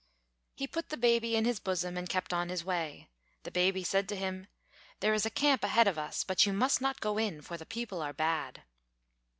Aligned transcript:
He 0.55 0.65
put 0.65 0.89
the 0.89 0.97
baby 0.97 1.35
in 1.35 1.45
his 1.45 1.59
bosom, 1.59 1.95
and 1.95 2.09
kept 2.09 2.33
on 2.33 2.49
his 2.49 2.65
way. 2.65 3.07
The 3.43 3.51
baby 3.51 3.83
said 3.83 4.09
to 4.09 4.15
him: 4.15 4.47
"There 4.99 5.13
is 5.13 5.27
a 5.27 5.29
camp 5.29 5.63
ahead 5.63 5.87
of 5.87 5.99
us, 5.99 6.23
but 6.23 6.43
you 6.43 6.53
must 6.53 6.81
not 6.81 7.01
go 7.01 7.19
in, 7.19 7.43
for 7.43 7.55
the 7.55 7.67
people 7.67 8.01
are 8.01 8.11
bad." 8.11 8.63